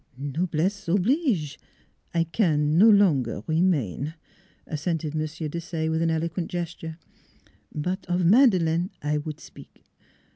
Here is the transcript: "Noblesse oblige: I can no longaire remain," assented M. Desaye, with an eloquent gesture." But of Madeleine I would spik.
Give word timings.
"Noblesse 0.17 0.87
oblige: 0.87 1.59
I 2.11 2.23
can 2.23 2.75
no 2.75 2.89
longaire 2.89 3.47
remain," 3.47 4.15
assented 4.65 5.13
M. 5.13 5.21
Desaye, 5.21 5.91
with 5.91 6.01
an 6.01 6.09
eloquent 6.09 6.49
gesture." 6.49 6.97
But 7.85 8.07
of 8.07 8.25
Madeleine 8.25 8.89
I 9.03 9.19
would 9.19 9.39
spik. 9.39 9.83